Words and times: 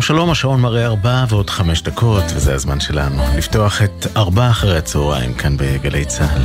שלום 0.00 0.18
שלום, 0.18 0.30
השעון 0.30 0.60
מראה 0.60 0.86
ארבע 0.86 1.24
ועוד 1.28 1.50
חמש 1.50 1.82
דקות, 1.82 2.24
וזה 2.34 2.54
הזמן 2.54 2.80
שלנו 2.80 3.22
לפתוח 3.36 3.82
את 3.82 4.06
ארבע 4.16 4.50
אחרי 4.50 4.78
הצהריים 4.78 5.34
כאן 5.34 5.56
בגלי 5.56 6.04
צה"ל. 6.04 6.42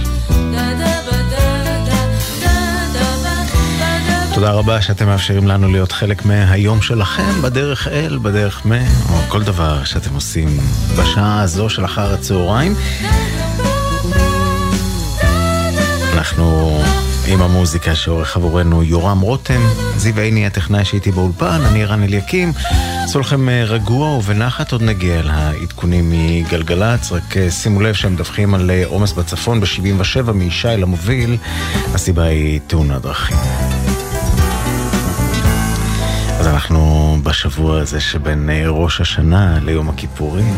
תודה 4.33 4.51
רבה 4.51 4.81
שאתם 4.81 5.05
מאפשרים 5.05 5.47
לנו 5.47 5.71
להיות 5.71 5.91
חלק 5.91 6.25
מהיום 6.25 6.81
שלכם, 6.81 7.41
בדרך 7.41 7.87
אל, 7.87 8.17
בדרך 8.21 8.65
מ... 8.65 8.71
או 9.09 9.17
כל 9.27 9.43
דבר 9.43 9.83
שאתם 9.83 10.13
עושים 10.13 10.59
בשעה 10.99 11.41
הזו 11.41 11.69
של 11.69 11.85
אחר 11.85 12.13
הצהריים. 12.13 12.75
אנחנו 16.13 16.79
עם 17.27 17.41
המוזיקה 17.41 17.95
שעורך 17.95 18.37
עבורנו 18.37 18.83
יורם 18.83 19.19
רותם, 19.19 19.61
זיו 19.97 20.19
עיני 20.19 20.45
הטכנאי 20.45 20.85
שהייתי 20.85 21.11
באולפן, 21.11 21.61
אני 21.65 21.85
רן 21.85 22.03
אליקים. 22.03 22.51
עשו 23.03 23.19
לכם 23.19 23.49
אה, 23.49 23.63
רגוע 23.63 24.07
ובנחת, 24.07 24.71
עוד 24.71 24.81
נגיע 24.81 25.21
לעדכונים 25.21 26.11
מגלגלצ, 26.11 27.11
רק 27.11 27.37
אה, 27.37 27.51
שימו 27.51 27.81
לב 27.81 27.93
שהם 27.93 28.13
מדווחים 28.13 28.53
על 28.53 28.71
אה, 28.71 28.83
עומס 28.85 29.11
בצפון 29.11 29.59
ב-77 29.59 30.31
מישי 30.31 30.67
למוביל, 30.67 31.37
הסיבה 31.93 32.23
היא 32.23 32.59
תאונת 32.67 33.01
דרכים. 33.01 33.37
אז 36.39 36.47
אנחנו 36.47 37.17
בשבוע 37.23 37.79
הזה 37.79 38.01
שבין 38.01 38.49
ראש 38.67 39.01
השנה 39.01 39.59
ליום 39.61 39.89
הכיפורים. 39.89 40.53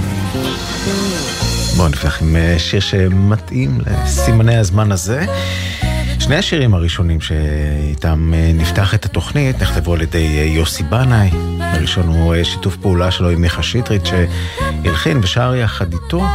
בואו 1.77 1.87
נפתח 1.87 2.21
עם 2.21 2.35
שיר 2.57 2.79
שמתאים 2.79 3.81
לסימני 3.85 4.55
הזמן 4.55 4.91
הזה. 4.91 5.25
שני 6.19 6.35
השירים 6.35 6.73
הראשונים 6.73 7.21
שאיתם 7.21 8.33
אה, 8.33 8.51
נפתח 8.53 8.93
את 8.93 9.05
התוכנית 9.05 9.61
נכתבו 9.61 9.93
על 9.93 10.01
ידי 10.01 10.37
אה, 10.39 10.43
יוסי 10.43 10.83
בנאי. 10.83 11.29
הראשון 11.59 12.07
הוא 12.07 12.35
אה, 12.35 12.43
שיתוף 12.43 12.77
פעולה 12.77 13.11
שלו 13.11 13.29
עם 13.29 13.41
מיכה 13.41 13.63
שטרית 13.63 14.01
שהלחין 14.05 15.19
ושר 15.23 15.55
יחד 15.55 15.93
איתו 15.93 16.25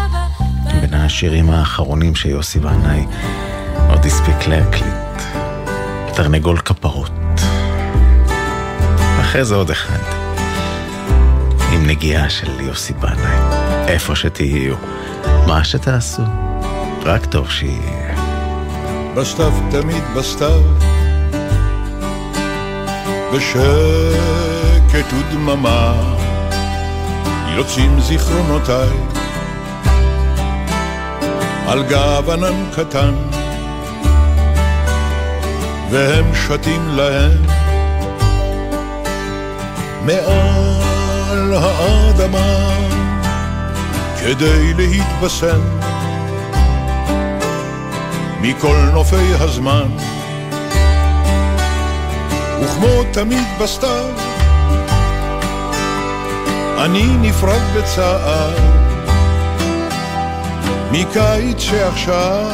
בין 0.80 0.94
השירים 0.94 1.50
האחרונים 1.50 2.14
שיוסי 2.14 2.58
בנאי 2.58 3.04
עוד 3.88 4.04
הספיק 4.04 4.46
להקליט. 4.48 4.94
תרנגול 6.14 6.58
כפרות. 6.58 7.10
אחרי 9.20 9.44
זה 9.44 9.54
עוד 9.54 9.70
אחד. 9.70 9.98
עם 11.72 11.86
נגיעה 11.86 12.30
של 12.30 12.60
יוסי 12.60 12.92
בנאי. 12.92 13.36
איפה 13.88 14.16
שתהיו, 14.16 14.74
מה 15.46 15.64
שתעשו, 15.64 16.22
רק 17.04 17.26
טוב 17.26 17.50
שיהיה. 17.50 18.01
בסתיו 19.16 19.52
תמיד 19.70 20.02
בסתיו, 20.16 20.62
בשקט 23.34 25.12
ודממה, 25.12 26.14
יוצאים 27.56 28.00
זיכרונותיי. 28.00 28.88
על 31.66 31.82
גב 31.82 32.30
ענן 32.30 32.70
קטן, 32.76 33.14
והם 35.90 36.34
שתים 36.34 36.88
להם. 36.88 37.42
מעל 40.04 41.54
האדמה 41.54 42.70
כדי 44.20 44.74
להתבשם 44.74 45.81
מכל 48.42 48.76
נופי 48.92 49.34
הזמן. 49.40 49.86
וכמו 52.62 53.02
תמיד 53.12 53.44
בסתיו, 53.60 54.08
אני 56.78 57.16
נפרד 57.20 57.60
בצער. 57.76 58.54
מקיץ 60.92 61.58
שעכשיו 61.58 62.50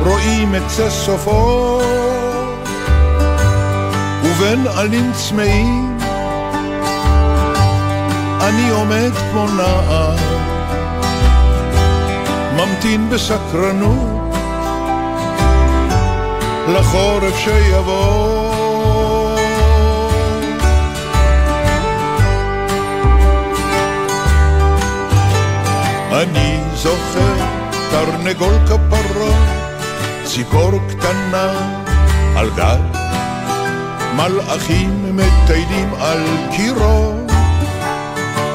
רואים 0.00 0.54
את 0.54 0.70
זה 0.70 0.90
סופו. 0.90 1.80
ובין 4.22 4.66
עלים 4.76 5.12
צמאים 5.12 5.98
אני 8.40 8.70
עומד 8.70 9.10
כמו 9.30 9.46
נער. 9.48 10.16
ממתין 12.56 13.10
בסקרנות 13.10 14.17
לחורף 16.68 17.36
שיבוא. 17.38 18.58
אני 26.12 26.60
זוכר 26.74 27.34
תרנגול 27.90 28.54
כפרות, 28.66 29.34
ציפור 30.24 30.70
קטנה 30.88 31.52
על 32.36 32.50
גל, 32.56 32.80
מלאכים 34.16 35.16
מטיילים 35.16 35.94
על 36.00 36.22
קירו, 36.56 37.14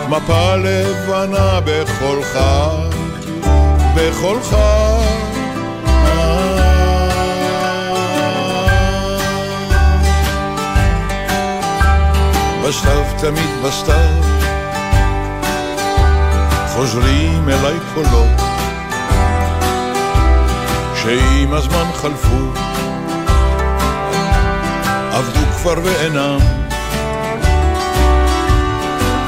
מפה 0.10 0.56
לבנה 0.56 1.60
בכל 1.66 2.24
חג, 2.24 2.98
בכל 3.96 4.38
חג. 4.44 5.33
בסתיו 12.68 13.04
תמיד 13.18 13.50
בסתיו 13.66 14.24
חוזרים 16.68 17.50
אליי 17.50 17.80
קולות 17.94 18.42
שעם 20.96 21.54
הזמן 21.54 21.86
חלפו 21.94 22.52
עבדו 25.12 25.40
כבר 25.58 25.74
ואינם 25.84 26.40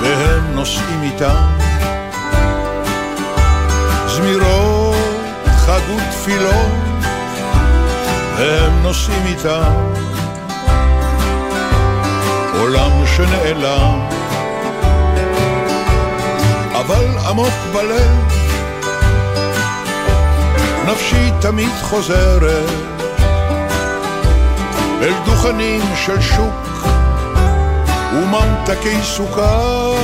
והם 0.02 0.56
נושאים 0.56 1.04
איתם. 1.04 1.46
זמירות 4.08 4.96
חג 5.58 5.80
ותפילות 5.90 6.72
והם 8.38 8.84
נושאים 8.84 9.26
איתם 9.26 10.15
עולם 12.66 13.06
שנעלם. 13.06 14.00
אבל 16.72 17.06
עמוק 17.30 17.54
בלב, 17.74 18.34
נפשי 20.88 21.32
תמיד 21.42 21.72
חוזרת 21.82 22.70
אל 25.02 25.14
דוכנים 25.26 25.82
של 25.96 26.22
שוק 26.22 26.86
וממתקי 28.14 29.04
סוכר, 29.04 29.96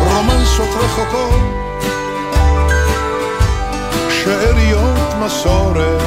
רומנסות 0.00 0.68
רחוקות, 0.80 1.42
שאריות 4.10 5.14
מסורת 5.20 6.02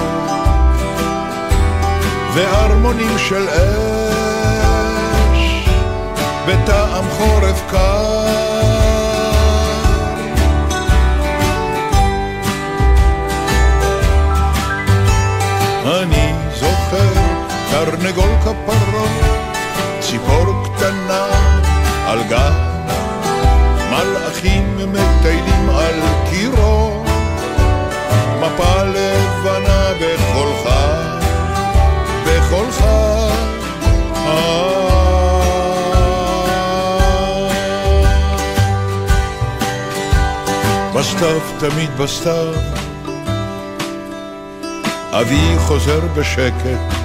והרמונים 2.33 3.17
של 3.17 3.49
אש. 3.49 4.04
בטעם 6.47 7.05
חורף 7.09 7.61
קר. 7.71 8.25
אני 15.85 16.33
זוכר 16.53 17.13
תרנגול 17.71 18.29
כפרות, 18.41 19.09
ציפור 19.99 20.45
קטנה 20.63 21.25
על 22.07 22.23
גב, 22.29 22.53
מלאכים 23.89 24.77
מטיילים 24.77 25.69
על 25.69 25.99
קירו, 26.29 27.03
מפה 28.39 28.83
לבנה 28.83 29.89
בכל 29.99 30.47
חג, 30.63 30.74
בסתיו, 41.15 41.39
תמיד 41.59 41.89
בסתיו. 41.97 42.53
אבי 45.11 45.57
חוזר 45.57 45.99
בשקט 46.15 46.95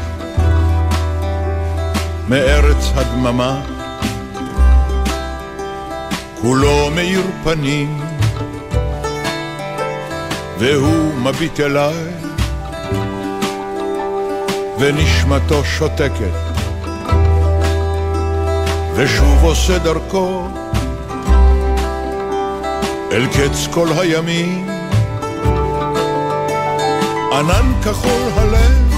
מארץ 2.29 2.93
הדממה, 2.95 3.61
כולו 6.41 6.91
מאיר 6.95 7.23
פנים, 7.45 8.01
והוא 10.59 11.15
מביט 11.15 11.61
אליי, 11.61 12.05
ונשמתו 14.79 15.65
שותקת, 15.65 16.35
ושוב 18.97 19.45
עושה 19.45 19.79
דרכו 19.79 20.60
אל 23.13 23.27
קץ 23.27 23.69
כל 23.71 23.89
הימים. 24.01 24.67
ענן 27.33 27.73
כחול 27.85 28.23
הלב, 28.37 28.95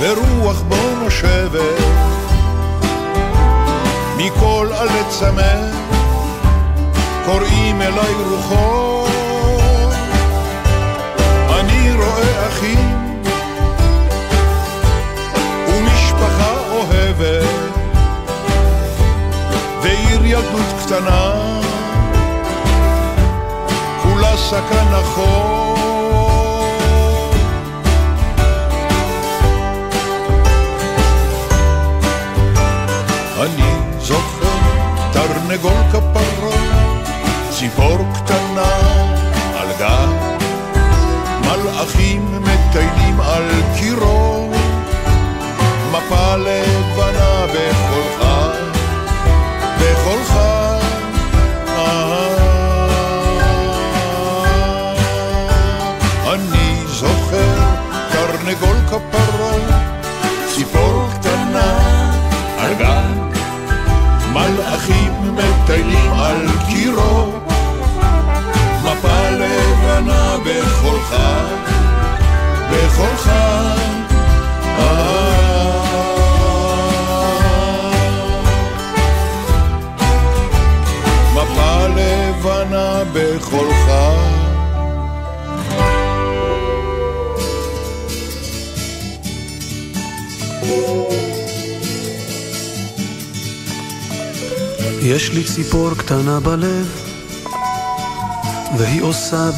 ורוח 0.00 0.60
בו 0.60 0.76
נושבת, 1.02 1.82
מכל 4.16 4.68
עלי 4.78 5.02
צמא, 5.08 5.54
קוראים 7.24 7.82
אליי 7.82 8.14
רוחו. 8.30 9.06
אני 11.60 11.92
רואה 11.92 12.48
אחים, 12.48 13.14
ומשפחה 15.68 16.54
אוהבת, 16.70 17.48
ועיר 19.82 20.24
ילדות 20.24 20.66
קטנה, 20.80 21.51
אולי 24.22 24.38
שקע 24.38 24.84
נכון 24.90 25.81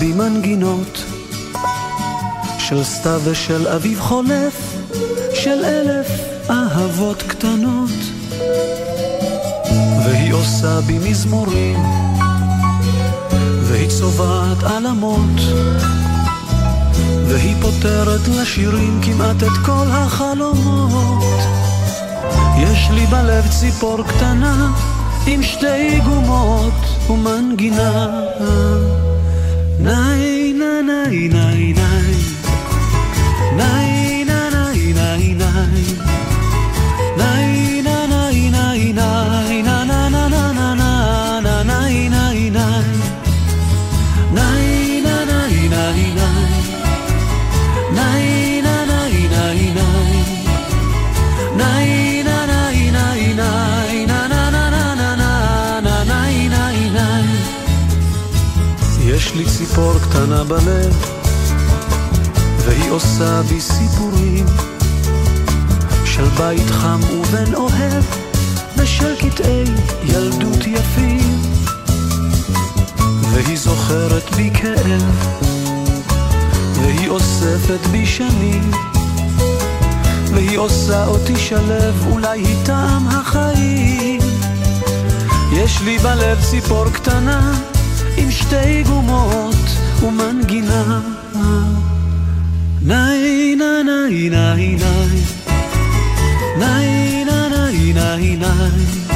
עושה 0.05 0.17
בי 0.17 0.19
מנגינות 0.19 1.05
של 2.59 2.85
סתיו 2.85 3.21
ושל 3.25 3.69
אביב 3.69 4.01
חולף, 4.01 4.77
של 5.35 5.65
אלף 5.65 6.06
אהבות 6.51 7.23
קטנות. 7.23 7.91
והיא 10.05 10.35
עושה 10.35 10.81
בי 10.81 10.99
מזמורים, 10.99 11.83
והיא 13.62 13.89
צובעת 13.89 14.62
עלמות, 14.62 15.41
והיא 17.29 17.56
פותרת 17.61 18.29
לשירים 18.29 19.01
כמעט 19.03 19.43
את 19.43 19.67
כל 19.67 19.87
החלומות. 19.89 21.25
יש 22.59 22.91
לי 22.91 23.06
בלב 23.06 23.45
ציפור 23.61 24.03
קטנה 24.03 24.73
עם 25.27 25.43
שתי 25.43 26.01
גומות 26.01 27.09
ומנגינה. 27.11 28.21
ניי 29.79 30.53
ניי 30.53 31.29
ניי 31.29 31.73
ניי 31.73 32.15
ניי 33.56 34.04
בלב 60.48 61.06
והיא 62.58 62.91
עושה 62.91 63.43
בי 63.43 63.60
סיפורים 63.60 64.46
של 66.05 66.24
בית 66.24 66.70
חם 66.70 67.01
ובן 67.13 67.55
אוהב 67.55 68.05
ושל 68.77 69.17
קטעי 69.17 69.65
ילדות 70.05 70.67
יפים 70.67 71.43
והיא 73.32 73.58
זוכרת 73.58 74.34
בי 74.36 74.51
כאב 74.55 75.36
והיא 76.74 77.08
אוספת 77.08 77.86
בי 77.91 78.06
שנים 78.06 78.70
והיא 80.34 80.58
עושה 80.58 81.06
אותי 81.06 81.36
שלב, 81.36 82.06
אולי 82.13 82.41
היא 82.41 82.56
טעם 82.65 83.08
החיים. 83.08 84.20
יש 85.53 85.81
לי 85.81 85.98
בלב 85.98 86.39
ציפור 86.51 86.84
קטנה 86.91 87.53
עם 88.17 88.31
שתי 88.31 88.82
גומות 88.82 89.54
ומנגינה. 90.05 91.01
ניי 92.82 93.55
ניי 93.56 93.82
ניי 93.82 94.29
ניי 94.31 94.77
ניי 94.77 95.25
ניי 96.58 97.25
ניי 97.25 97.93
ניי 97.93 98.37
ניי 98.37 99.14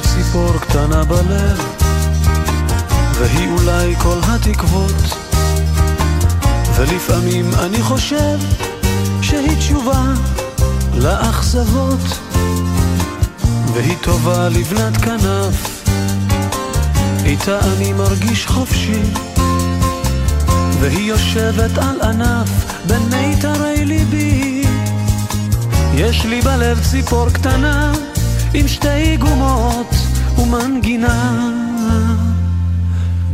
ציפור 0.00 0.52
קטנה 0.60 1.04
בלב 1.04 1.62
והיא 3.18 3.48
אולי 3.50 3.96
כל 3.96 4.18
התקוות. 4.22 5.02
ולפעמים 6.76 7.50
אני 7.58 7.82
חושב 7.82 8.38
שהיא 9.22 9.56
תשובה 9.58 10.02
לאכזבות 10.94 12.18
והיא 13.74 13.96
טובה 14.02 14.48
לבנת 14.48 14.96
כנף. 14.96 15.84
איתה 17.24 17.58
אני 17.60 17.92
מרגיש 17.92 18.46
חופשי 18.46 19.02
והיא 20.80 21.08
יושבת 21.08 21.78
על 21.78 22.00
ענף 22.00 22.48
בין 22.86 23.02
מיתרי 23.02 23.84
ליבי. 23.84 24.64
יש 25.94 26.24
לי 26.24 26.40
בלב 26.40 26.80
ציפור 26.90 27.30
קטנה 27.30 27.92
עם 28.54 28.68
שתי 28.68 29.16
גומות 29.16 29.94
ומנגינה. 30.38 31.50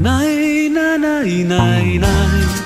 ניי 0.01 0.69
ניי 0.69 1.45
ניי 1.45 1.99
ניי 1.99 2.66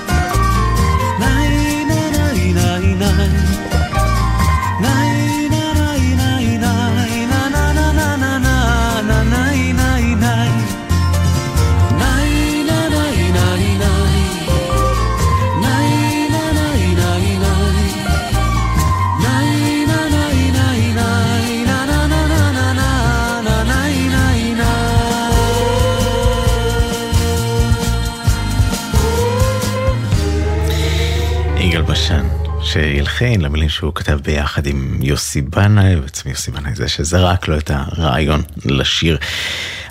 שהלחין 32.72 33.40
למילים 33.40 33.68
שהוא 33.68 33.94
כתב 33.94 34.18
ביחד 34.24 34.66
עם 34.66 34.98
יוסי 35.02 35.40
בנאי, 35.40 35.96
בעצם 35.96 36.28
יוסי 36.28 36.50
בנאי 36.50 36.74
זה 36.74 36.88
שזרק 36.88 37.48
לו 37.48 37.58
את 37.58 37.70
הרעיון 37.74 38.42
לשיר. 38.64 39.18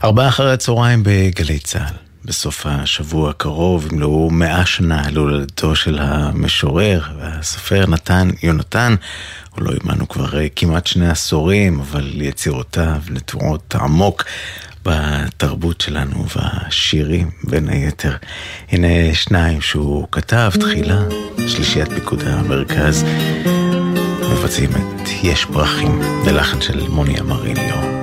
ארבעה 0.04 0.28
אחרי 0.28 0.54
הצהריים 0.54 1.04
בגלי 1.04 1.60
צה"ל. 1.60 1.94
בסוף 2.26 2.66
השבוע 2.66 3.30
הקרוב 3.30 3.88
ימלאו 3.92 4.30
מאה 4.32 4.66
שנה 4.66 5.12
להולדתו 5.12 5.76
של 5.76 6.00
המשורר 6.02 7.02
והסופר 7.20 7.86
נתן 7.88 8.30
יונתן. 8.44 8.96
הוא 9.56 9.64
לא 9.64 9.72
עימנו 9.72 10.08
כבר 10.08 10.30
כמעט 10.56 10.88
שני 10.88 11.10
עשורים, 11.10 11.80
אבל 11.80 12.22
יצירותיו 12.22 13.02
נטועות 13.10 13.76
עמוק 13.76 14.24
בתרבות 14.86 15.82
שלנו, 15.82 16.26
והשירים 16.36 17.30
בין 17.44 17.70
היתר. 17.70 18.16
הנה 18.72 19.14
שניים 19.14 19.62
שהוא 19.62 20.08
כתב 20.12 20.52
תחילה, 20.60 21.02
שלישיית 21.48 21.90
פיקוד 21.90 22.24
המרכז, 22.26 23.06
מבצעים 24.32 24.70
את 24.70 25.10
יש 25.24 25.46
פרחים, 25.46 26.02
ללחן 26.26 26.62
של 26.62 26.88
מוני 26.88 27.20
אמריליו. 27.20 28.00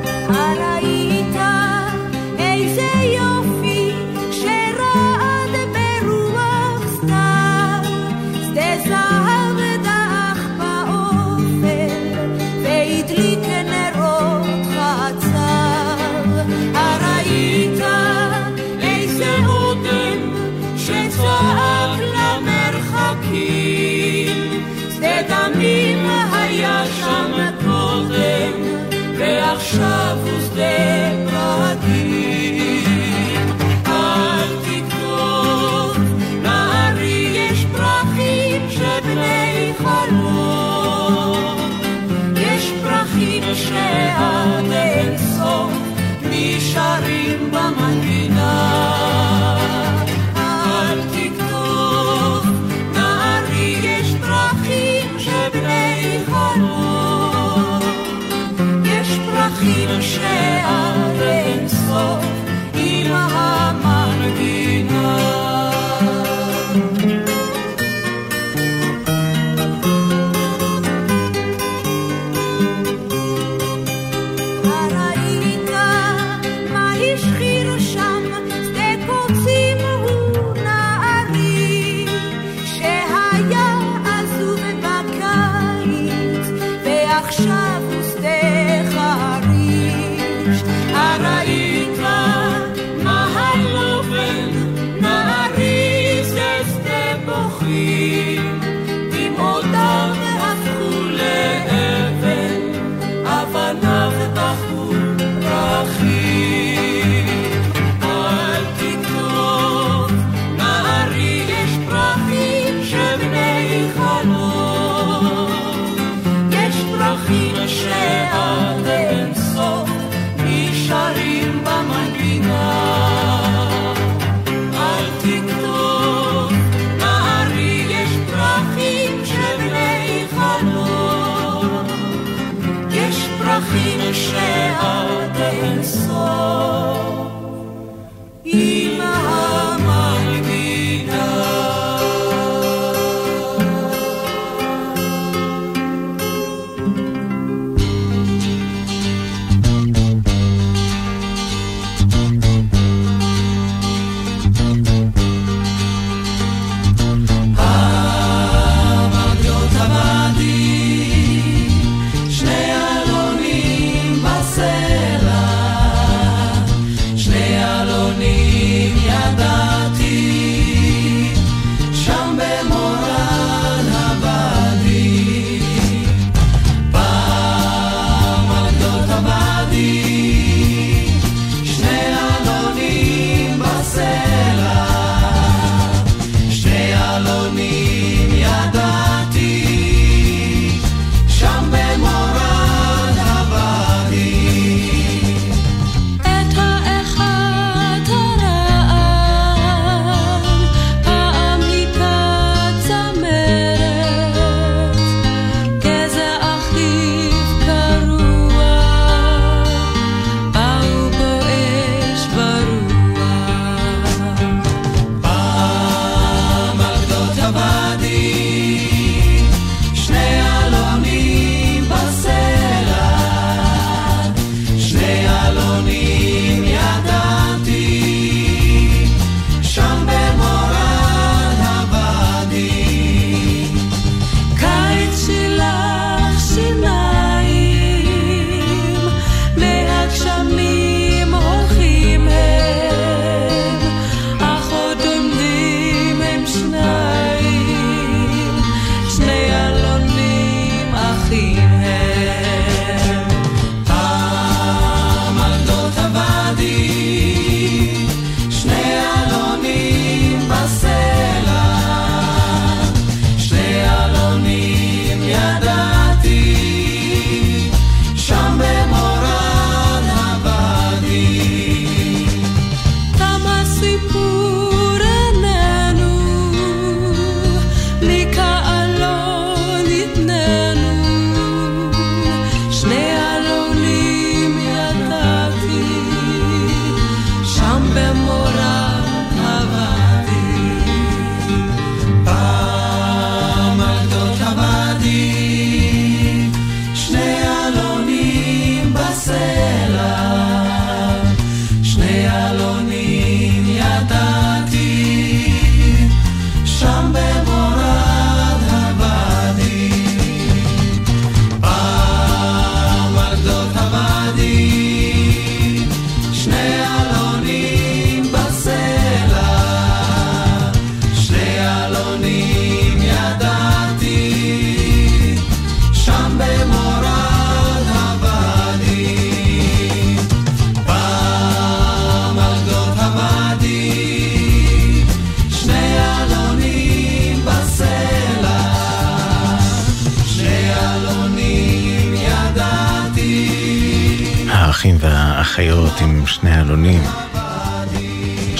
עכשיו 29.77 30.19
הוא 30.25 31.26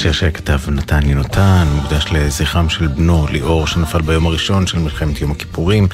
שיר 0.07 0.13
שכתב 0.13 0.61
נתן 0.69 1.09
יונתן, 1.09 1.67
מוקדש 1.75 2.07
לזכרם 2.13 2.69
של 2.69 2.87
בנו 2.87 3.27
ליאור 3.27 3.67
שנפל 3.67 4.03
ביום 4.03 4.27
הראשון 4.27 4.67
של 4.67 4.79
מלחמת 4.79 5.21
יום 5.21 5.31
הכיפורים, 5.31 5.89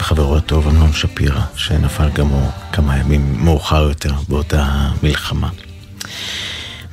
וחברו 0.00 0.36
הטוב 0.36 0.66
אמנון 0.68 0.92
שפירא, 0.92 1.40
שנפל 1.54 2.08
גם 2.14 2.26
הוא 2.26 2.50
כמה 2.72 2.98
ימים 2.98 3.44
מאוחר 3.44 3.82
יותר 3.82 4.14
באותה 4.28 4.90
מלחמה. 5.02 5.48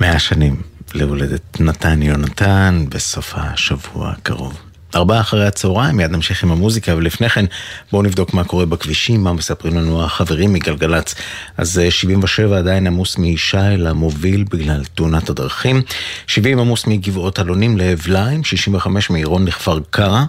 מאה 0.02 0.20
שנים 0.20 0.62
להולדת 0.94 1.62
נתן 1.62 2.02
יונתן 2.02 2.86
בסוף 2.90 3.34
השבוע 3.36 4.10
הקרוב. 4.10 4.67
ארבעה 4.96 5.20
אחרי 5.20 5.48
הצהריים, 5.48 5.98
מיד 5.98 6.12
נמשיך 6.12 6.44
עם 6.44 6.52
המוזיקה, 6.52 6.96
ולפני 6.96 7.30
כן 7.30 7.46
בואו 7.92 8.02
נבדוק 8.02 8.34
מה 8.34 8.44
קורה 8.44 8.66
בכבישים, 8.66 9.24
מה 9.24 9.34
מספרים 9.34 9.78
לנו 9.78 10.04
החברים 10.04 10.54
מגלגלצ. 10.54 11.16
אז 11.58 11.82
77 11.90 12.54
אה, 12.54 12.60
עדיין 12.60 12.88
עמוס 12.88 13.18
מישי 13.18 13.58
למוביל 13.78 14.46
בגלל 14.52 14.84
תאונת 14.96 15.30
הדרכים, 15.30 15.82
70 16.28 16.60
עמוס 16.60 16.88
מגבעות 16.88 17.40
אלונים 17.40 17.78
לאבליים, 17.78 18.44
65 18.44 19.10
מעירון 19.10 19.48
לכפר 19.48 19.80
קרא, 19.90 20.24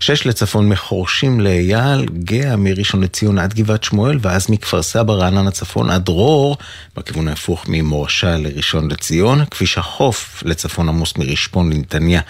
6 0.00 0.26
לצפון 0.26 0.68
מחורשים 0.68 1.40
לאייל, 1.40 2.06
גאה 2.24 2.56
מראשון 2.56 3.02
לציון 3.02 3.38
עד 3.38 3.54
גבעת 3.54 3.84
שמואל, 3.84 4.18
ואז 4.22 4.50
מכפר 4.50 4.82
סבא 4.82 5.12
רעננה 5.12 5.50
צפון 5.50 5.90
עד 5.90 6.04
דרור, 6.04 6.56
בכיוון 6.96 7.28
ההפוך 7.28 7.64
ממורשה 7.68 8.36
לראשון 8.36 8.90
לציון, 8.90 9.44
כביש 9.50 9.78
החוף 9.78 10.42
לצפון 10.46 10.88
עמוס 10.88 11.12
מרשפון 11.16 11.72
לנתניה. 11.72 12.20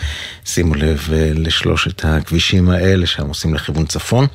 שימו 0.44 0.74
לב 0.74 1.08
אה, 1.12 1.30
לשלוש... 1.34 1.69
שלושת 1.70 2.04
הכבישים 2.04 2.70
האלה 2.70 3.06
שעמוסים 3.06 3.54
לכיוון 3.54 3.86
צפון. 3.86 4.26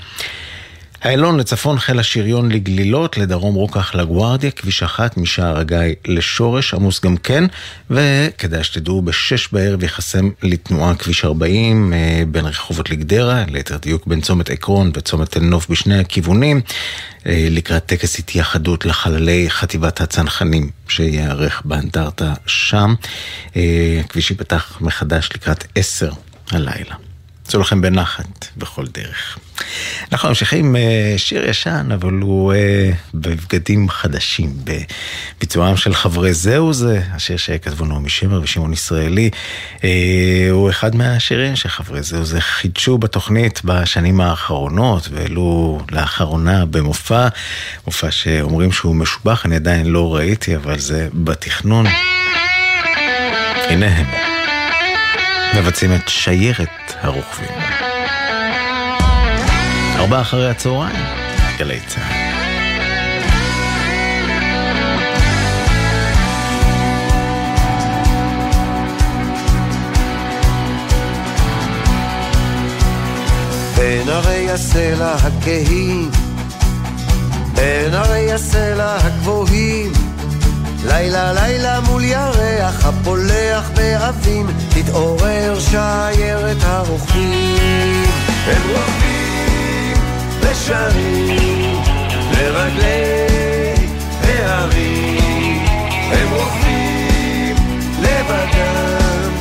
איילון 1.06 1.40
לצפון 1.40 1.80
חיל 1.80 2.00
השריון 2.00 2.52
לגלילות, 2.52 3.18
לדרום 3.18 3.56
רוקח 3.56 3.96
לגוארדיה, 3.96 4.52
כביש 4.52 4.84
אחת 4.84 5.18
משער 5.18 5.58
הגיא 5.58 5.78
לשורש, 6.08 6.74
עמוס 6.74 7.02
גם 7.02 7.18
כן, 7.18 7.44
וכדאי 7.90 8.64
שתדעו, 8.64 9.02
בשש 9.02 9.50
בערב 9.52 9.84
ייחסם 9.84 10.30
לתנועה 10.44 10.96
כביש 10.96 11.26
40 11.26 11.94
אה, 11.94 12.24
בין 12.28 12.46
רחובות 12.46 12.90
לגדרה, 12.90 13.44
ליתר 13.48 13.78
דיוק 13.78 14.08
בין 14.08 14.22
צומת 14.22 14.50
עקרון 14.50 14.92
וצומת 14.94 15.32
תל 15.32 15.40
נוף 15.40 15.70
בשני 15.70 16.00
הכיוונים, 16.00 16.62
אה, 17.26 17.48
לקראת 17.52 17.86
טקס 17.86 18.20
התייחדות 18.20 18.86
לחללי 18.86 19.50
חטיבת 19.50 20.02
הצנחנים 20.02 20.70
שייערך 20.88 21.62
באנדרטה 21.66 22.34
שם. 22.46 22.94
אה, 23.56 24.02
הכביש 24.06 24.32
ייפתח 24.32 24.78
מחדש 24.82 25.30
לקראת 25.36 25.64
עשר 25.76 26.12
הלילה. 26.52 26.96
יצאו 27.46 27.60
לכם 27.60 27.82
בנחת 27.82 28.48
בכל 28.58 28.86
דרך. 28.88 29.38
אנחנו 30.12 30.30
ממשיכים 30.30 30.76
אה, 30.76 31.14
שיר 31.18 31.50
ישן, 31.50 31.90
אבל 31.94 32.14
הוא 32.14 32.54
אה, 32.54 32.92
בבגדים 33.14 33.90
חדשים, 33.90 34.54
בביצועם 34.64 35.78
של 35.78 35.94
חברי 35.94 36.34
זהו 36.34 36.74
זה, 36.74 37.02
השיר 37.12 37.38
שכתבו 37.38 37.86
נעמי 37.86 38.10
שמר 38.10 38.42
ושמעון 38.44 38.74
ישראלי, 38.74 39.30
אה, 39.84 40.48
הוא 40.52 40.70
אחד 40.70 40.96
מהשירים 40.96 41.56
שחברי 41.56 42.04
זהו 42.04 42.26
זה 42.26 42.42
חידשו 42.42 42.98
בתוכנית 42.98 43.62
בשנים 43.66 44.22
האחרונות, 44.22 45.08
והעלו 45.12 45.82
לאחרונה 45.92 46.66
במופע, 46.66 47.28
מופע 47.86 48.12
שאומרים 48.12 48.72
שהוא 48.72 48.96
משובח, 48.96 49.46
אני 49.46 49.56
עדיין 49.56 49.86
לא 49.86 50.16
ראיתי, 50.16 50.56
אבל 50.56 50.80
זה 50.80 51.08
בתכנון. 51.14 51.86
הנה 53.70 53.88
הם. 53.88 54.35
מבצעים 55.54 55.94
את 55.94 56.08
שיירת 56.08 56.94
הרוכבים. 57.02 57.50
ארבע 59.96 60.22
אחרי 60.22 60.50
הצהריים, 60.50 60.96
גלי 61.58 61.80
צהר. 61.88 62.04
בין 73.76 74.10
הרי 74.10 74.52
הסלע 74.52 75.14
הכהים, 75.14 76.12
בין 77.56 77.94
הרי 77.94 78.34
הסלע 78.34 78.98
הגבוהים 79.06 79.92
לילה 80.88 81.34
לילה 81.34 81.80
מול 81.80 82.04
ירח 82.04 82.86
הפולח 82.86 83.65
באבים 83.86 84.48
תתעורר 84.70 85.60
שיירת 85.60 86.58
הרוכבים 86.62 88.04
הם 88.48 88.62
רוכבים 88.70 89.98
ושרים 90.40 91.82
לרגלי 92.32 93.26
ההרים 94.26 95.66
הם 96.12 96.34
רוכבים 96.34 97.56
לבדם 98.02 99.32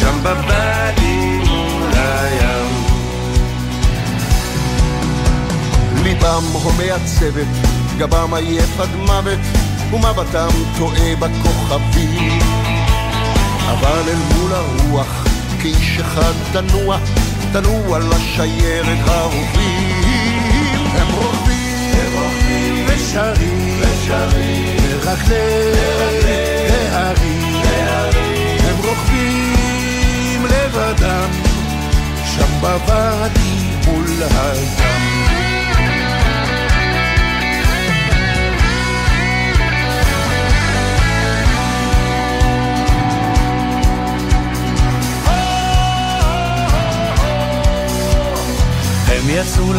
שם 0.00 0.18
בבדים 0.22 1.42
מול 1.48 1.90
הים. 1.94 2.84
ליבם 6.02 6.44
הומי 6.52 6.90
הצוות 6.90 7.48
גבם 7.98 8.34
עייף 8.34 8.80
עד 8.80 8.94
מוות 8.96 9.40
ומבטם 9.92 10.48
טועה 10.78 11.16
בכוכבים. 11.18 12.81
אבל 13.70 14.08
אל 14.08 14.18
מול 14.34 14.52
הרוח, 14.52 15.24
כאיש 15.62 15.98
אחד 16.00 16.32
תנוע, 16.52 16.98
תנוע 17.52 17.98
לשיירת 17.98 18.98
הרוכבים. 19.06 20.86
הם 20.94 21.06
רוכבים 21.14 21.52
ושרים, 22.86 23.80
ושרים, 23.80 24.76
מרגלי 24.82 25.78
ההרים. 26.92 27.62
הם 28.58 28.76
רוכבים 28.76 30.46
לבדם, 30.46 31.30
שם 32.24 32.60
בוואדי 32.60 33.70
מול 33.86 34.06
הים. 34.30 35.11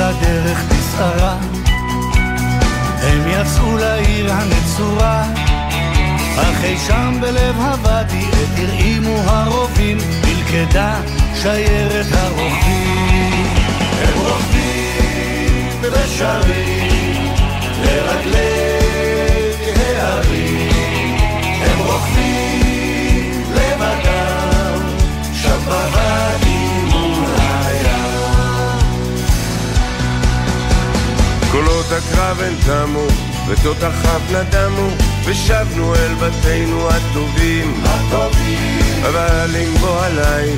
לדרך 0.10 0.64
בסערה, 0.70 1.38
הם 3.02 3.28
יצאו 3.28 3.78
לעיר 3.78 4.34
הנצורה, 4.34 5.24
אך 6.38 6.64
אי 6.64 6.78
שם 6.88 7.18
בלב 7.22 7.56
הוואדי 7.56 8.26
עת 8.26 8.60
הרעימו 8.60 9.18
הרובים, 9.26 9.98
מלכדה 9.98 11.02
שיירת 11.42 12.06
הרוכבים. 12.12 13.46
הם 14.02 14.20
רוכבים 14.20 15.82
ושרים 15.82 17.34
לרגלי 17.84 18.73
קולות 31.54 31.86
הקרב 31.92 32.42
הן 32.42 32.54
תמו, 32.66 33.06
ותותחיו 33.48 34.22
נדמו, 34.32 34.88
ושבנו 35.26 35.96
אל 35.96 36.14
בתינו 36.14 36.90
הטובים. 36.90 37.84
הטובים. 37.86 39.04
אבל 39.04 39.56
עם 39.56 39.74
בוא 39.74 40.00
הליל, 40.00 40.58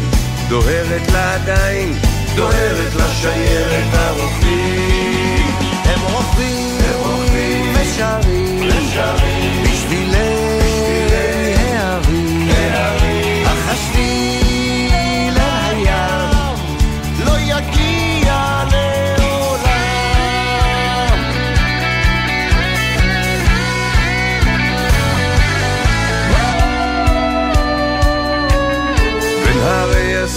דוהרת 0.49 1.11
לה 1.11 1.33
עדיין, 1.33 1.93
דוהרת 2.35 2.95
לשיירת 2.95 3.93
הרוכבים. 3.93 5.47
הם 5.85 6.01
רוכבים, 6.01 6.77
הם 6.79 6.99
רוכבים, 6.99 7.73
ושרים, 7.75 8.67
ושרים, 8.67 9.63
בשבילי 9.63 10.34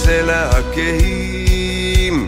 הסלע 0.09 0.49
הכהים, 0.49 2.27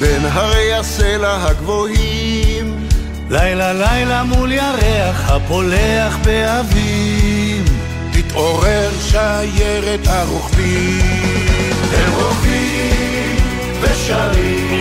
בין 0.00 0.24
הרי 0.24 0.74
הסלע 0.74 1.46
הגבוהים. 1.46 2.88
לילה 3.30 3.72
לילה 3.72 4.22
מול 4.24 4.52
ירח 4.52 5.30
הפולח 5.30 6.16
באביב. 6.24 7.72
תתעורר 8.12 8.90
שיירת 9.00 10.06
הרוכבים. 10.06 11.46
הם 11.92 12.12
רוכבים 12.14 13.36
ושרים 13.80 14.80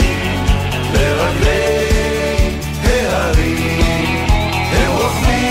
לרגלי 0.93 1.87
ההרים. 3.09 4.25
הם 4.71 4.91
רוכבים 4.91 5.43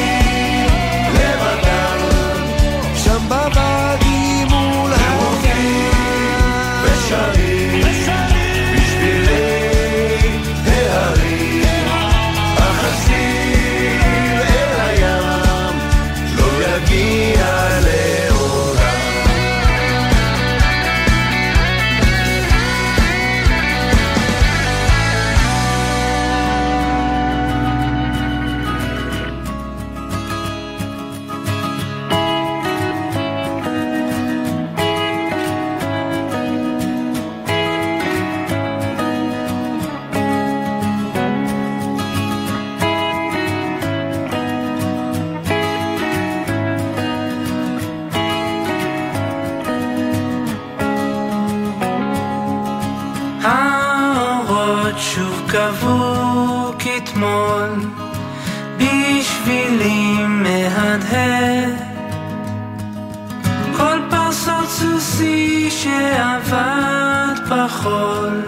לבד 55.54 56.86
אתמול 56.96 57.70
בשבילי 58.76 60.14
מהדהד. 60.26 61.74
כל 63.76 63.98
פרסות 64.10 64.68
סוסי 64.68 65.70
שעבד 65.70 67.34
בחול 67.50 68.42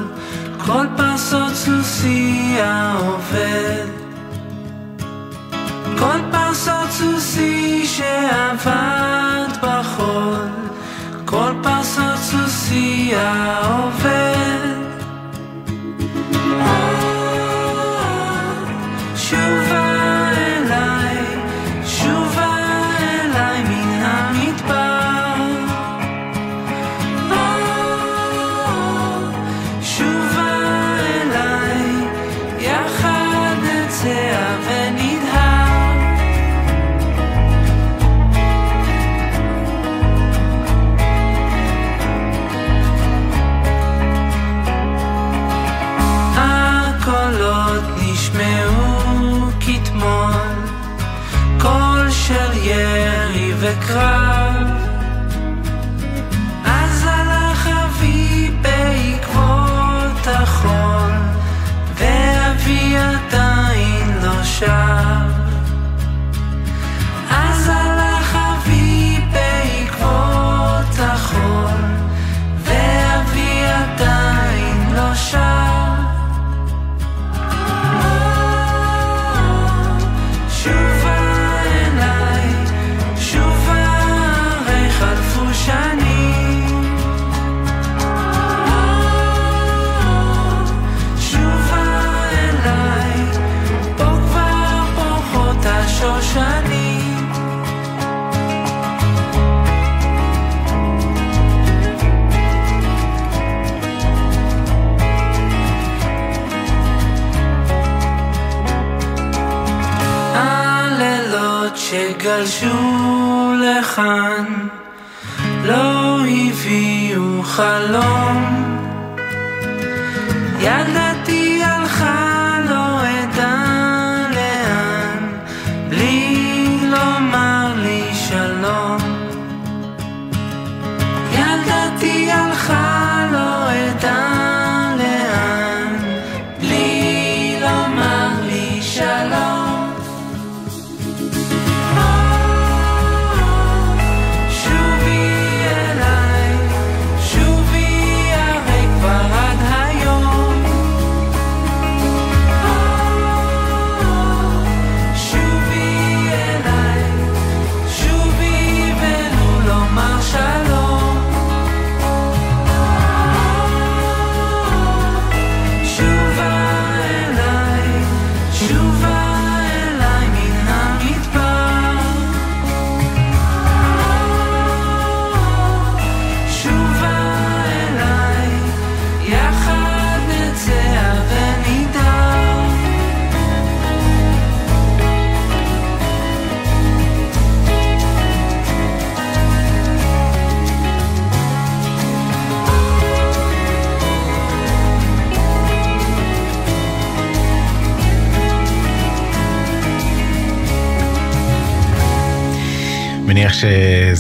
כל 0.66 0.86
פרסות 0.96 1.54
סוסי 1.54 2.56
העובד. 2.60 3.86
כל 5.98 6.18
פרסות 6.32 6.90
סוסי 6.90 7.86
שעבד 7.86 9.48
בחול 9.62 10.48
כל 11.24 11.52
פרסות 11.62 12.18
סוסי 12.18 13.12
העובד 13.16 14.73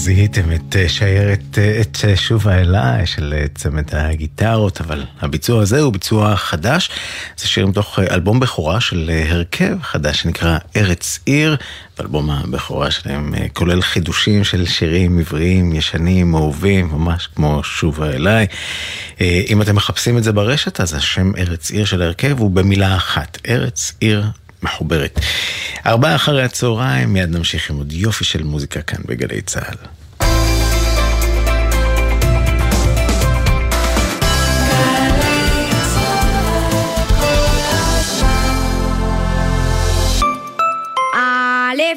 שזיהיתם 0.04 0.52
את 0.52 0.76
אה, 0.76 0.88
שיירת 0.88 1.58
אה, 1.58 1.80
את 1.80 1.98
אה, 2.08 2.16
שובה 2.16 2.60
אליי 2.60 3.06
של 3.06 3.34
צמד 3.54 3.94
הגיטרות, 3.94 4.80
אבל 4.80 5.04
הביצוע 5.20 5.62
הזה 5.62 5.80
הוא 5.80 5.92
ביצוע 5.92 6.36
חדש. 6.36 6.90
זה 7.36 7.48
שיר 7.48 7.66
מתוך 7.66 7.98
אלבום 7.98 8.40
בכורה 8.40 8.80
של 8.80 9.10
הרכב 9.28 9.82
חדש 9.82 10.22
שנקרא 10.22 10.58
ארץ 10.76 11.18
עיר, 11.26 11.56
ואלבום 11.98 12.30
הבכורה 12.30 12.90
שלהם 12.90 13.34
כולל 13.52 13.82
חידושים 13.82 14.44
של 14.44 14.66
שירים 14.66 15.18
עבריים 15.18 15.72
ישנים, 15.72 16.34
אהובים, 16.34 16.88
ממש 16.92 17.28
כמו 17.34 17.62
שובה 17.62 18.10
אליי. 18.10 18.46
אם 19.20 19.62
אתם 19.62 19.76
מחפשים 19.76 20.18
את 20.18 20.24
זה 20.24 20.32
ברשת, 20.32 20.80
אז 20.80 20.94
השם 20.94 21.32
ארץ 21.38 21.70
עיר 21.70 21.84
של 21.84 22.02
הרכב 22.02 22.38
הוא 22.38 22.50
במילה 22.50 22.96
אחת, 22.96 23.38
ארץ 23.48 23.92
עיר 24.00 24.24
מחוברת. 24.64 25.20
ארבעה 25.86 26.14
אחרי 26.14 26.42
הצהריים, 26.42 27.12
מיד 27.12 27.36
נמשיך 27.36 27.70
עם 27.70 27.76
עוד 27.76 27.92
יופי 27.92 28.24
של 28.24 28.42
מוזיקה 28.42 28.82
כאן 28.82 28.98
בגלי 29.06 29.40
צה"ל. 29.42 30.03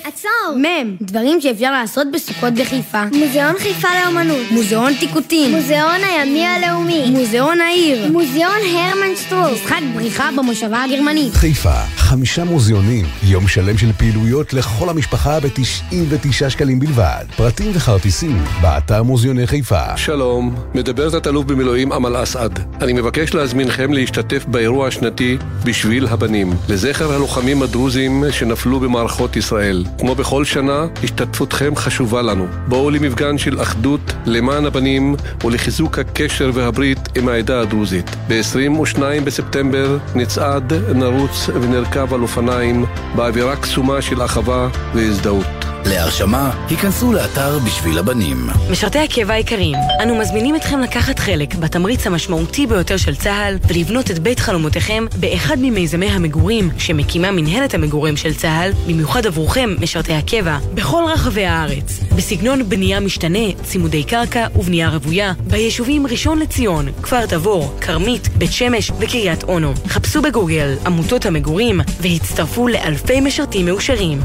עצור! 0.03 0.57
מ' 0.57 0.95
דברים 1.01 1.41
שאפשר 1.41 1.71
לעשות 1.71 2.07
בסוכות 2.13 2.53
בחיפה. 2.53 3.03
מוזיאון 3.05 3.55
חיפה 3.59 3.87
לאומנות. 4.03 4.51
מוזיאון 4.51 4.93
טיקוטין. 4.99 5.55
מוזיאון 5.55 6.01
הימי 6.03 6.45
הלאומי. 6.45 7.09
מוזיאון 7.09 7.61
העיר. 7.61 8.11
מוזיאון 8.11 8.59
הרמן 8.73 9.15
שטרוק. 9.15 9.51
משחק 9.53 9.81
בריחה 9.95 10.29
במושבה 10.37 10.83
הגרמנית. 10.83 11.33
חיפה, 11.33 11.81
חמישה 11.97 12.43
מוזיאונים, 12.43 13.05
יום 13.23 13.47
שלם 13.47 13.77
של 13.77 13.93
פעילויות 13.93 14.53
לכל 14.53 14.89
המשפחה 14.89 15.39
ב-99 15.39 16.49
שקלים 16.49 16.79
בלבד. 16.79 17.25
פרטים 17.37 17.71
וכרטיסים, 17.73 18.43
באתר 18.61 19.03
מוזיאוני 19.03 19.47
חיפה. 19.47 19.97
שלום, 19.97 20.55
מדבר 20.75 21.19
תת-אלוף 21.19 21.45
במילואים 21.45 21.93
אמל 21.93 22.23
אסעד. 22.23 22.59
אני 22.81 22.93
מבקש 22.93 23.33
להזמינכם 23.33 23.93
להשתתף 23.93 24.45
באירוע 24.45 24.87
השנתי 24.87 25.37
בשביל 25.63 26.07
הבנים, 26.07 26.53
לזכר 26.69 27.13
הלוחמים 27.13 27.61
הדרוזים 27.61 28.23
שנפלו 28.31 28.79
במערכות 28.79 29.35
ישראל. 29.35 29.83
כמו 29.97 30.15
בכל 30.15 30.45
שנה, 30.45 30.85
השתתפותכם 31.03 31.75
חשובה 31.75 32.21
לנו. 32.21 32.47
בואו 32.67 32.89
למפגן 32.89 33.37
של 33.37 33.61
אחדות 33.61 34.13
למען 34.25 34.65
הבנים 34.65 35.15
ולחיזוק 35.45 35.99
הקשר 35.99 36.51
והברית 36.53 36.99
עם 37.15 37.27
העדה 37.27 37.61
הדרוזית. 37.61 38.15
ב-22 38.27 38.99
בספטמבר 39.23 39.97
נצעד, 40.15 40.73
נרוץ 40.73 41.49
ונרכב 41.61 42.13
על 42.13 42.21
אופניים 42.21 42.85
באווירה 43.15 43.55
קסומה 43.55 44.01
של 44.01 44.25
אחווה 44.25 44.69
והזדהות. 44.93 45.56
להרשמה, 45.89 46.51
היכנסו 46.69 47.13
לאתר 47.13 47.59
בשביל 47.59 47.99
הבנים. 47.99 48.49
משרתי 48.71 48.99
הקבע 48.99 49.33
היקרים, 49.33 49.77
אנו 50.03 50.15
מזמינים 50.15 50.55
אתכם 50.55 50.79
לקחת 50.79 51.19
חלק 51.19 51.55
בתמריץ 51.55 52.07
המשמעותי 52.07 52.67
ביותר 52.67 52.97
של 52.97 53.15
צה"ל 53.15 53.57
ולבנות 53.67 54.11
את 54.11 54.19
בית 54.19 54.39
חלומותיכם 54.39 55.05
באחד 55.19 55.55
ממיזמי 55.61 56.05
המגורים 56.05 56.69
שמקימה 56.77 57.31
מנהלת 57.31 57.73
המגורים 57.73 58.17
של 58.17 58.33
צה"ל, 58.33 58.71
במיוחד 58.87 59.25
עבורכם, 59.25 59.69
משרתי 59.79 60.13
הקבע, 60.13 60.57
בכל 60.73 61.03
רחבי 61.07 61.45
הארץ. 61.45 61.99
בסגנון 62.15 62.69
בנייה 62.69 62.99
משתנה, 62.99 63.53
צימודי 63.63 64.03
קרקע 64.03 64.47
ובנייה 64.55 64.89
רוויה, 64.89 65.33
ביישובים 65.47 66.07
ראשון 66.07 66.39
לציון, 66.39 66.87
כפר 67.01 67.25
תבור, 67.25 67.75
כרמית, 67.81 68.27
בית 68.27 68.51
שמש 68.51 68.91
וקריית 68.99 69.43
אונו. 69.43 69.73
חפשו 69.87 70.21
בגוגל 70.21 70.75
עמותות 70.85 71.25
המגורים 71.25 71.81
והצטרפו 72.01 72.67
לאלפי 72.67 73.21
משרתים 73.21 73.65
מאושרים. 73.65 74.19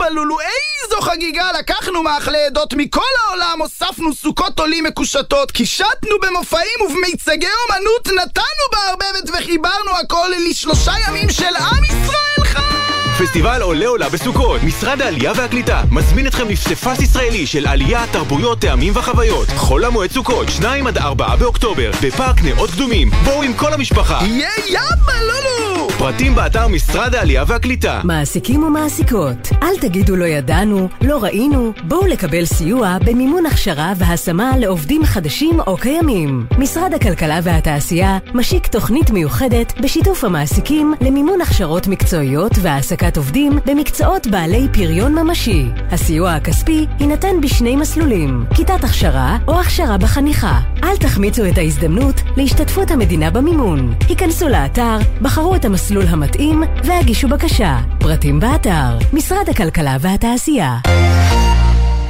עולה 0.00 0.10
יאבא 0.10 0.14
לולו 0.14 0.36
איזו 0.40 1.00
חגיגה 1.00 1.52
לקחנו 1.58 2.02
מאכלי 2.02 2.44
עדות 2.44 2.74
מכל 2.74 3.00
העולם 3.26 3.58
הוספנו 3.60 4.14
סוכות 4.14 4.60
עולים 4.60 4.84
מקושטות 4.84 5.50
קישטנו 5.50 6.18
במופעים 6.22 6.80
ובמיצגי 6.86 7.46
אומנות 7.68 8.08
נתנו 8.08 8.64
בערבבת 8.72 9.30
וחיברנו 9.30 9.90
הכל 10.02 10.30
לשלושה 10.50 10.92
ימים 11.08 11.30
של 11.30 11.56
עם 11.56 11.84
ישראל 11.84 12.44
חי 12.44 12.79
פסטיבל 13.22 13.62
עולה 13.62 13.86
עולה 13.86 14.08
בסוכות. 14.08 14.62
משרד 14.62 15.02
העלייה 15.02 15.32
והקליטה 15.36 15.82
מזמין 15.90 16.26
אתכם 16.26 16.48
לפסיפס 16.48 17.00
ישראלי 17.00 17.46
של 17.46 17.66
עלייה, 17.66 18.04
תרבויות, 18.12 18.60
טעמים 18.60 18.92
וחוויות. 18.96 19.48
חול 19.48 19.84
המועד 19.84 20.10
סוכות, 20.10 20.48
2 20.48 20.86
עד 20.86 20.98
4 20.98 21.36
באוקטובר 21.36 21.90
בפארק 22.02 22.42
נאות 22.44 22.70
קדומים. 22.70 23.10
בואו 23.24 23.42
עם 23.42 23.52
כל 23.52 23.72
המשפחה. 23.72 24.18
יהיה 24.24 24.50
יאבא 24.68 25.12
לולו 25.20 25.70
פרטים 26.00 26.34
באתר 26.34 26.68
משרד 26.68 27.14
העלייה 27.14 27.44
והקליטה. 27.46 28.00
מעסיקים 28.04 28.62
ומעסיקות, 28.62 29.48
אל 29.62 29.78
תגידו 29.80 30.16
לא 30.16 30.24
ידענו, 30.24 30.88
לא 31.02 31.22
ראינו, 31.22 31.72
בואו 31.84 32.06
לקבל 32.06 32.44
סיוע 32.44 32.96
במימון 33.04 33.46
הכשרה 33.46 33.92
והשמה 33.98 34.56
לעובדים 34.58 35.04
חדשים 35.04 35.60
או 35.66 35.76
קיימים. 35.76 36.46
משרד 36.58 36.94
הכלכלה 36.94 37.40
והתעשייה 37.42 38.18
משיק 38.34 38.66
תוכנית 38.66 39.10
מיוחדת 39.10 39.80
בשיתוף 39.80 40.24
המעסיקים 40.24 40.94
למימון 41.00 41.40
הכשרות 41.40 41.86
מקצועיות 41.86 42.52
והעסקת 42.62 43.09
עובדים 43.16 43.58
במקצועות 43.66 44.26
בעלי 44.26 44.68
פריון 44.72 45.14
ממשי. 45.14 45.66
הסיוע 45.90 46.32
הכספי 46.32 46.86
יינתן 47.00 47.40
בשני 47.42 47.76
מסלולים, 47.76 48.44
כיתת 48.54 48.84
הכשרה 48.84 49.38
או 49.48 49.60
הכשרה 49.60 49.98
בחניכה. 49.98 50.60
אל 50.82 50.96
תחמיצו 50.96 51.48
את 51.48 51.58
ההזדמנות 51.58 52.14
להשתתפות 52.36 52.90
המדינה 52.90 53.30
במימון. 53.30 53.94
היכנסו 54.08 54.48
לאתר, 54.48 54.98
בחרו 55.22 55.54
את 55.56 55.64
המסלול 55.64 56.04
המתאים 56.06 56.62
והגישו 56.84 57.28
בקשה. 57.28 57.78
פרטים 57.98 58.40
באתר, 58.40 58.98
משרד 59.12 59.48
הכלכלה 59.48 59.96
והתעשייה. 60.00 60.78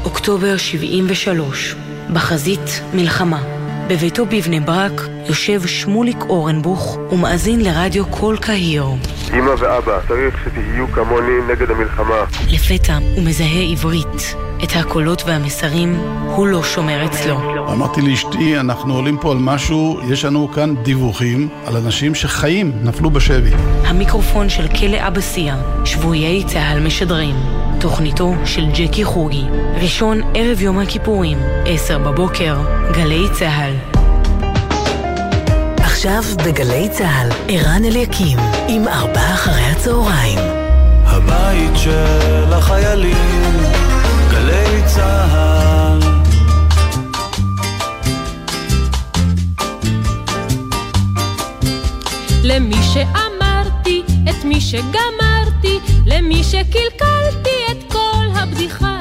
אוקטובר 0.05 0.57
73, 0.57 1.75
בחזית 2.13 2.81
מלחמה. 2.95 3.60
בביתו 3.91 4.27
בבני 4.27 4.61
ברק 4.61 5.01
יושב 5.29 5.67
שמוליק 5.67 6.17
אורנבוך 6.29 6.99
ומאזין 7.13 7.61
לרדיו 7.61 8.05
כל 8.11 8.37
קהיר. 8.41 8.85
אמא 9.39 9.51
ואבא, 9.59 10.01
צריך 10.09 10.45
שתהיו 10.45 10.87
כמוני 10.93 11.53
נגד 11.53 11.71
המלחמה. 11.71 12.25
לפתע 12.51 12.99
הוא 13.17 13.23
מזהה 13.25 13.63
עברית. 13.73 14.50
את 14.65 14.69
הקולות 14.77 15.23
והמסרים 15.27 16.01
הוא 16.37 16.47
לא 16.47 16.63
שומר 16.63 17.07
אצלו. 17.07 17.37
אמרתי 17.73 18.03
לאשתי, 18.03 18.61
אנחנו 18.61 18.95
עולים 18.95 19.19
פה 19.21 19.33
על 19.33 19.39
משהו, 19.39 20.01
יש 20.09 20.25
לנו 20.25 20.49
כאן 20.55 20.75
דיווחים 20.83 21.49
על 21.67 21.77
אנשים 21.77 22.15
שחיים, 22.15 22.73
נפלו 22.83 23.11
בשבי. 23.11 23.51
המיקרופון 23.85 24.49
של 24.49 24.69
כלא 24.69 24.99
אבסיה, 25.07 25.57
שבויי 25.85 26.45
צה"ל 26.45 26.81
משדרים. 26.81 27.35
תוכניתו 27.81 28.35
של 28.45 28.65
ג'קי 28.75 29.05
חוגי, 29.05 29.45
ראשון 29.81 30.21
ערב 30.35 30.61
יום 30.61 30.79
הכיפורים, 30.79 31.39
עשר 31.67 31.99
בבוקר, 31.99 32.57
גלי 32.93 33.27
צה"ל. 33.33 33.75
עכשיו 35.77 36.23
בגלי 36.47 36.89
צה"ל, 36.89 37.29
ערן 37.49 37.85
אליקים, 37.85 38.39
עם 38.69 38.89
ארבעה 38.89 39.35
אחרי 39.35 39.63
הצהריים. 39.63 40.39
הבית 41.05 41.77
של 41.77 42.53
החיילים, 42.53 43.70
שאמרתי, 52.93 54.03
את 54.31 54.45
מי 54.45 54.61
שגמרתי, 54.61 55.79
למי 56.07 56.45
שקלקלתי 56.45 57.57
את 57.71 57.93
כל 57.93 58.27
הבדיחה. 58.35 59.01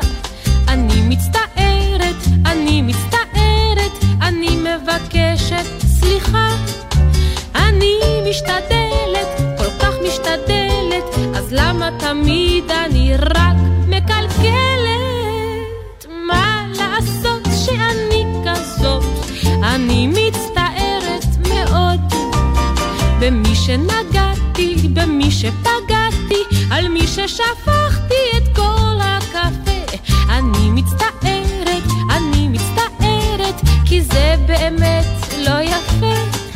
אני 0.67 1.02
מצטערת, 1.02 2.15
אני 2.45 2.82
מצטערת, 2.82 3.91
אני 4.21 4.58
מבקשת 4.58 5.65
סליחה. 5.86 6.56
אני 7.56 7.99
משתדלת, 8.30 9.58
כל 9.58 9.71
כך 9.80 9.93
משתדלת, 10.08 11.36
אז 11.36 11.47
למה 11.52 11.89
תמיד 11.99 12.71
אני 12.71 13.17
רק 13.17 13.58
שנגעתי, 23.69 24.75
במי 24.93 25.32
שפגעתי, 25.32 26.43
על 26.71 26.88
מי 26.88 27.08
ששפכתי 27.08 28.23
את 28.38 28.55
כל 28.55 28.97
הקפה. 29.01 29.97
אני 30.29 30.69
מצטערת, 30.69 31.84
אני 32.10 32.47
מצטערת, 32.47 33.55
כי 33.86 34.01
זה 34.01 34.36
באמת 34.47 35.05
לא 35.38 35.62
יפה. 35.62 36.48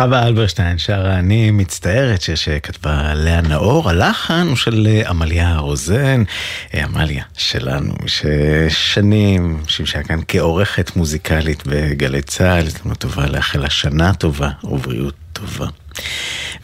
חווה 0.00 0.26
אלברשטיין 0.26 0.78
שרה 0.78 1.18
אני 1.18 1.50
מצטערת 1.50 2.20
שכתבה 2.34 2.90
אה, 2.90 3.14
לאה 3.14 3.40
נאור, 3.40 3.90
הלחן 3.90 4.46
הוא 4.48 4.56
של 4.56 4.86
אה, 4.90 5.10
עמליה 5.10 5.58
רוזן, 5.58 6.22
אה, 6.74 6.84
עמליה 6.84 7.24
שלנו, 7.36 7.94
ששנים 8.06 9.62
שימשה 9.68 10.02
כאן 10.02 10.20
כעורכת 10.28 10.96
מוזיקלית 10.96 11.62
בגלי 11.66 12.22
צה"ל, 12.22 12.66
הזדמנות 12.66 12.98
טובה 12.98 13.26
לאחל 13.26 13.58
לה 13.58 13.70
שנה 13.70 14.14
טובה 14.14 14.50
ובריאות 14.64 15.14
טובה. 15.32 15.66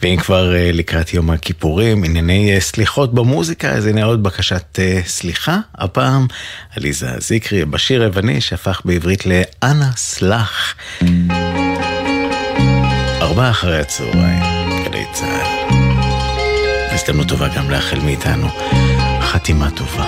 ואם 0.01 0.17
כבר 0.17 0.53
לקראת 0.73 1.13
יום 1.13 1.29
הכיפורים, 1.29 2.03
ענייני 2.03 2.55
סליחות 2.59 3.13
במוזיקה, 3.13 3.69
אז 3.69 3.85
הנה 3.85 4.03
עוד 4.03 4.23
בקשת 4.23 4.79
סליחה, 5.05 5.59
הפעם 5.75 6.27
עליזה 6.75 7.09
זיקרי 7.19 7.65
בשיר 7.65 8.01
היווני 8.01 8.41
שהפך 8.41 8.81
בעברית 8.85 9.25
לאנה 9.25 9.91
סלח. 9.95 10.75
ארבע 13.37 13.49
אחרי 13.49 13.79
הצהריים, 13.79 14.43
גלי 14.85 15.05
צה"ל. 15.11 15.75
הזדמנות 16.93 17.27
טובה 17.27 17.47
גם 17.47 17.69
לאחל 17.69 17.99
מאיתנו 17.99 18.47
חתימה 19.21 19.69
טובה. 19.71 20.05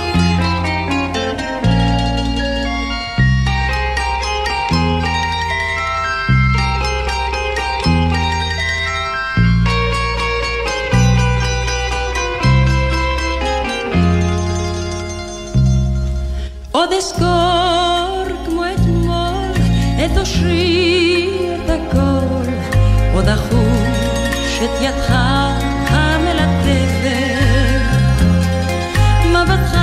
Oh, 16.74 16.88
this 16.88 17.12
girl. 17.20 17.39
שאת 24.60 24.82
ידך 24.82 25.14
המלטפת, 25.90 27.10
מבטך 29.26 29.78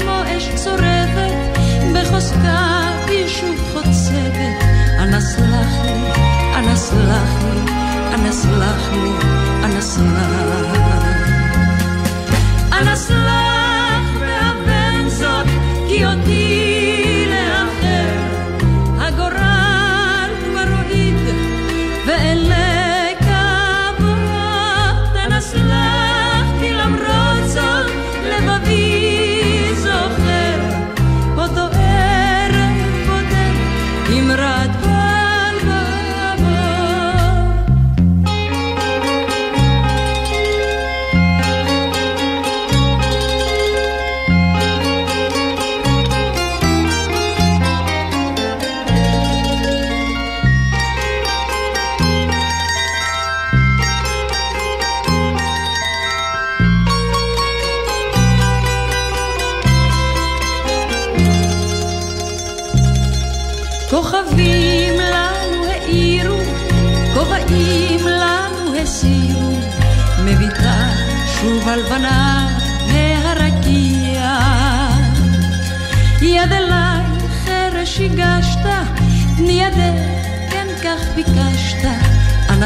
כמו 0.00 0.22
אש 0.36 0.48
צורבת, 0.54 1.58
בחוזקה 1.94 2.90
היא 3.06 3.28
שוב 3.28 3.56
חוצבת. 3.72 4.64
אנא 4.98 5.20
סלח 5.20 5.84
לי, 5.84 6.12
אנא 6.58 6.76
סלח 6.76 7.44
לי, 7.44 7.72
אנא 8.14 8.32
סלח 8.32 8.92
לי, 8.92 9.10
אנא 9.64 9.80
סלח 9.80 10.30
לי. 10.50 10.57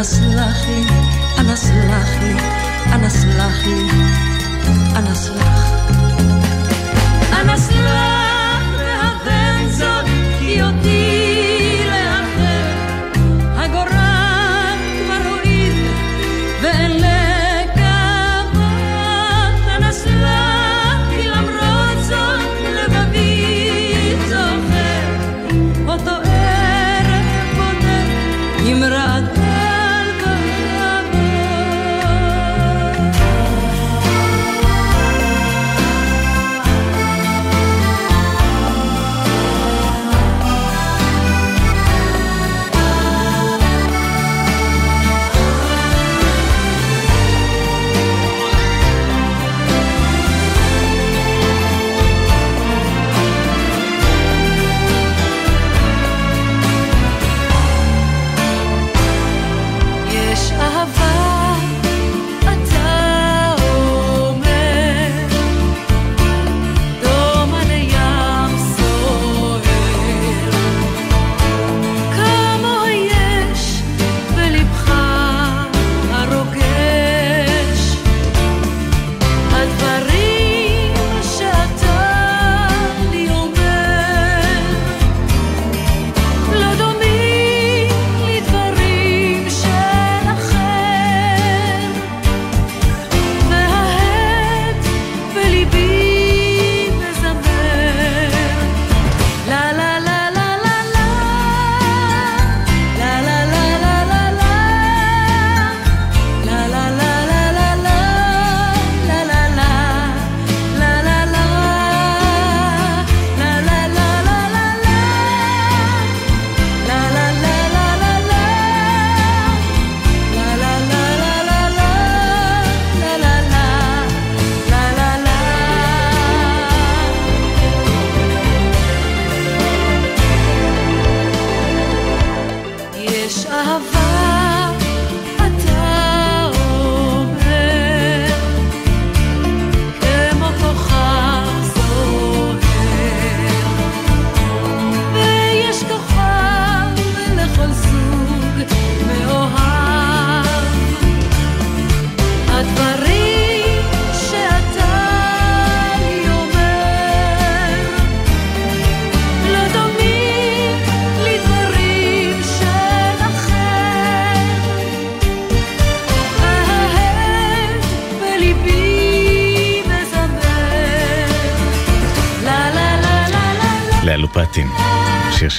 אנא 0.02 0.08
סלח 0.10 0.66
לי, 0.68 0.84
אנא 1.38 1.56
סלח 1.56 2.08
לי, 2.22 2.34
אנא 2.94 3.08
סלח 3.08 3.66
לי 3.66 3.91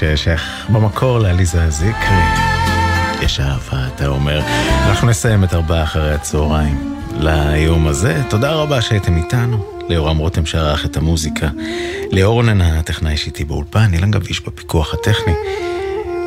ששייך 0.04 0.66
במקור 0.70 1.20
לעליזה 1.20 1.70
זיקרי. 1.70 2.24
יש 3.22 3.40
אהבה, 3.40 3.88
אתה 3.96 4.08
אומר. 4.08 4.42
אנחנו 4.88 5.08
נסיים 5.08 5.44
את 5.44 5.54
ארבעה 5.54 5.84
אחרי 5.84 6.14
הצהריים 6.14 6.96
ליום 7.20 7.88
הזה. 7.88 8.22
תודה 8.30 8.52
רבה 8.52 8.82
שהייתם 8.82 9.18
איתנו. 9.18 9.66
ליאורם 9.90 10.18
רותם 10.18 10.46
שערך 10.46 10.86
את 10.86 10.98
המוזיקה. 10.98 11.48
לאורנן 12.12 12.62
הטכנאי 12.62 13.18
שאיתי 13.18 13.44
באולפן, 13.44 13.94
אילן 13.94 14.12
גביש 14.12 14.42
בפיקוח 14.42 14.94
הטכני. 14.94 15.34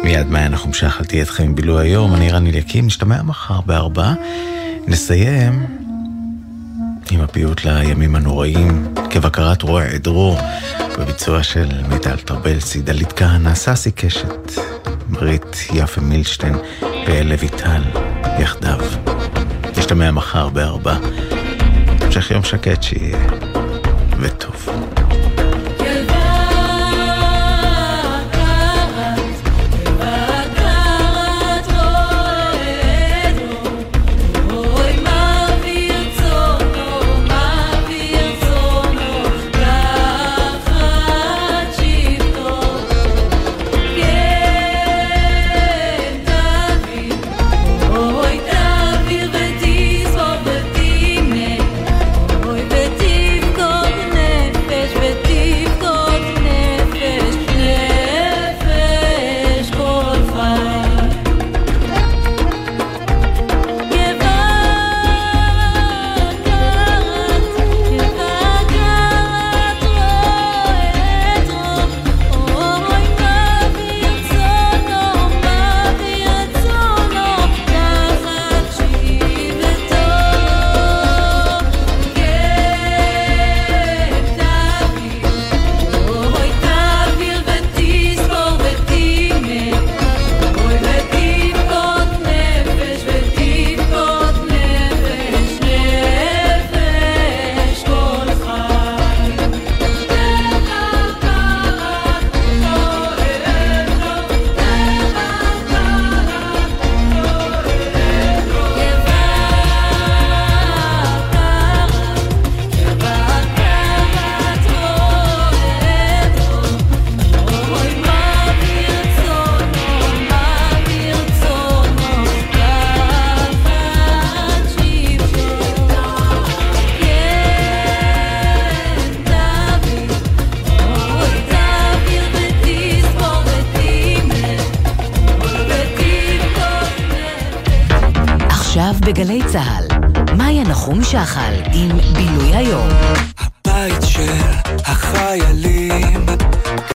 מיד 0.04 0.26
החומשה 0.52 0.88
אל 1.00 1.04
תהיה 1.04 1.22
אתכם 1.22 1.54
בילוי 1.54 1.82
היום, 1.82 2.14
אני 2.14 2.32
רן 2.32 2.46
אליקים, 2.46 2.86
נשתמע 2.86 3.22
מחר 3.22 3.60
בארבעה. 3.60 4.14
נסיים 4.86 5.66
עם 7.10 7.20
הפיוט 7.20 7.64
לימים 7.64 8.16
הנוראים, 8.16 8.94
כבקרת 9.10 9.62
רוע 9.62 9.82
עדרו, 9.82 10.36
בביצוע 10.98 11.42
של 11.42 11.68
מיטל 11.88 12.16
טרבלסי, 12.16 12.82
דלית 12.82 13.12
כהנא, 13.12 13.54
ססי 13.54 13.90
קשת, 13.92 14.52
ברית 15.08 15.56
יפה 15.74 16.00
מילשטיין 16.00 16.54
ולויטל 17.08 17.82
יחדיו. 18.38 18.78
נשתמע 19.78 20.10
מחר 20.10 20.48
בארבע. 20.48 20.96
המשך 22.00 22.30
יום 22.30 22.44
שקט 22.44 22.82
שיהיה, 22.82 23.18
וטוב. 24.20 24.85